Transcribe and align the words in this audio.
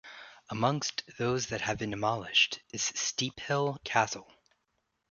Amongst 0.49 1.03
those 1.19 1.45
that 1.49 1.61
have 1.61 1.77
been 1.77 1.91
demolished 1.91 2.59
is 2.73 2.81
Steephill 2.81 3.83
Castle. 3.83 4.27